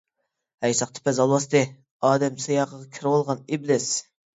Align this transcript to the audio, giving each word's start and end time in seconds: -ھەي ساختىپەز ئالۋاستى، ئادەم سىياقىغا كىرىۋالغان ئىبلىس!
-ھەي 0.01 0.77
ساختىپەز 0.79 1.21
ئالۋاستى، 1.25 1.63
ئادەم 2.11 2.43
سىياقىغا 2.49 2.93
كىرىۋالغان 3.01 3.51
ئىبلىس! 3.51 3.97